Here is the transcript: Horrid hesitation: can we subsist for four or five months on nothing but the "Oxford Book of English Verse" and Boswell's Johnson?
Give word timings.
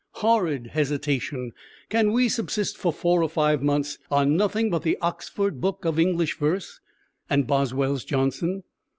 Horrid 0.13 0.71
hesitation: 0.73 1.51
can 1.89 2.11
we 2.11 2.27
subsist 2.27 2.75
for 2.75 2.91
four 2.91 3.21
or 3.21 3.29
five 3.29 3.61
months 3.61 3.99
on 4.09 4.35
nothing 4.35 4.71
but 4.71 4.81
the 4.81 4.97
"Oxford 4.99 5.61
Book 5.61 5.85
of 5.85 5.99
English 5.99 6.39
Verse" 6.39 6.79
and 7.29 7.45
Boswell's 7.45 8.03
Johnson? 8.03 8.63